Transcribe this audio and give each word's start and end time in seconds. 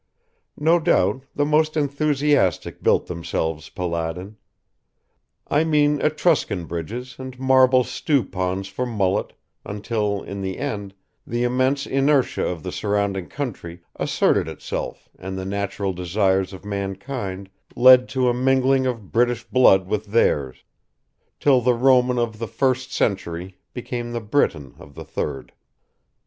No 0.57 0.79
doubt 0.79 1.25
the 1.35 1.45
most 1.45 1.77
enthusiastic 1.77 2.81
built 2.81 3.05
themselves 3.05 3.69
Palladian... 3.69 4.35
I 5.47 5.63
mean 5.63 6.01
Etruscan 6.01 6.65
bridges 6.65 7.17
and 7.19 7.39
marble 7.39 7.83
stew 7.83 8.23
ponds 8.23 8.67
for 8.67 8.87
mullet, 8.87 9.33
until, 9.63 10.23
in 10.23 10.41
the 10.41 10.57
end, 10.57 10.95
the 11.27 11.43
immense 11.43 11.85
inertia 11.85 12.43
of 12.43 12.63
the 12.63 12.71
surrounding 12.71 13.27
country 13.27 13.83
asserted 13.95 14.47
itself 14.47 15.07
and 15.19 15.37
the 15.37 15.45
natural 15.45 15.93
desires 15.93 16.51
of 16.51 16.65
mankind 16.65 17.47
led 17.75 18.09
to 18.09 18.27
a 18.27 18.33
mingling 18.33 18.87
of 18.87 19.11
British 19.11 19.43
blood 19.43 19.85
with 19.85 20.07
theirs, 20.07 20.63
till 21.39 21.61
the 21.61 21.75
Roman 21.75 22.17
of 22.17 22.39
the 22.39 22.47
first 22.47 22.91
century 22.91 23.59
became 23.71 24.13
the 24.13 24.19
Briton 24.19 24.73
of 24.79 24.95
the 24.95 25.05
third. 25.05 25.53